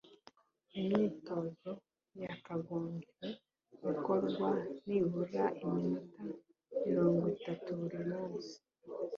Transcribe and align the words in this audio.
Imyitozo 0.79 1.71
yakagombye 2.23 3.25
gukorwa 3.83 4.47
nibura 4.85 5.43
iminota 5.63 6.23
mirongwitatu 6.83 7.67
buri 7.79 7.99
munsi 8.09 8.55